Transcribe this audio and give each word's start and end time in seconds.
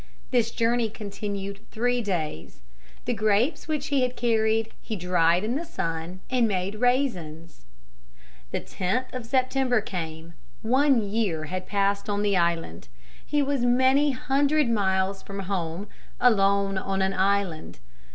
This 0.31 0.49
journey 0.49 0.89
continued 0.89 1.59
three 1.69 2.01
days. 2.01 2.61
The 3.05 3.13
grapes 3.13 3.67
which 3.67 3.89
he 3.89 4.01
had 4.01 4.15
carried 4.17 4.71
he 4.81 4.95
dried 4.95 5.43
in 5.43 5.53
the 5.53 5.63
sun 5.63 6.21
and 6.27 6.47
made 6.47 6.73
raisins. 6.73 7.65
The 8.49 8.61
10th 8.61 9.13
of 9.13 9.27
September 9.27 9.79
came, 9.79 10.33
one 10.63 11.07
year 11.07 11.43
had 11.43 11.67
passed 11.67 12.09
on 12.09 12.23
the 12.23 12.35
island. 12.35 12.87
He 13.23 13.43
was 13.43 13.61
many 13.63 14.09
hundred 14.09 14.71
miles 14.71 15.21
from 15.21 15.41
home, 15.41 15.87
alone 16.19 16.79
on 16.79 17.03
an 17.03 17.13
island. 17.13 17.77